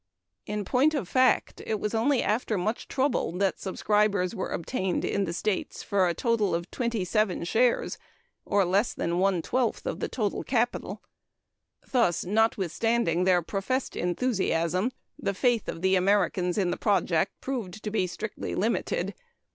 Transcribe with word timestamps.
In 0.47 0.65
point 0.65 0.95
of 0.95 1.07
fact, 1.07 1.61
it 1.63 1.79
was 1.79 1.93
only 1.93 2.23
after 2.23 2.57
much 2.57 2.87
trouble 2.87 3.33
that 3.33 3.59
subscribers 3.59 4.33
were 4.33 4.49
obtained 4.49 5.05
in 5.05 5.25
the 5.25 5.31
States 5.31 5.83
for 5.83 6.07
a 6.07 6.15
total 6.15 6.55
of 6.55 6.71
twenty 6.71 7.05
seven 7.05 7.43
shares, 7.43 7.99
or 8.43 8.65
less 8.65 8.95
than 8.95 9.19
one 9.19 9.43
twelfth 9.43 9.85
of 9.85 9.99
the 9.99 10.09
total 10.09 10.43
capital. 10.43 11.03
Thus, 11.91 12.25
notwithstanding 12.25 13.25
their 13.25 13.43
professed 13.43 13.95
enthusiasm, 13.95 14.91
the 15.19 15.35
faith 15.35 15.67
of 15.69 15.83
the 15.83 15.93
Americans 15.95 16.57
in 16.57 16.71
the 16.71 16.77
project 16.77 17.39
proved 17.39 17.83
to 17.83 17.91
be 17.91 18.07
strictly 18.07 18.55
limited. 18.55 19.13